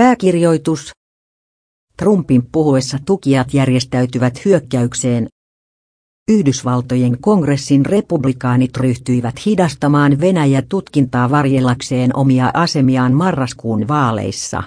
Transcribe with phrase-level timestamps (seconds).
[0.00, 0.90] Pääkirjoitus.
[1.96, 5.28] Trumpin puhuessa tukijat järjestäytyvät hyökkäykseen.
[6.30, 14.62] Yhdysvaltojen kongressin republikaanit ryhtyivät hidastamaan Venäjä tutkintaa varjellakseen omia asemiaan marraskuun vaaleissa.